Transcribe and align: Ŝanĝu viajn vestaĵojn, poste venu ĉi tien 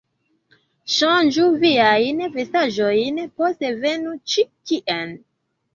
Ŝanĝu 0.93 1.45
viajn 1.65 2.23
vestaĵojn, 2.39 3.21
poste 3.43 3.73
venu 3.87 4.19
ĉi 4.33 4.49
tien 4.73 5.19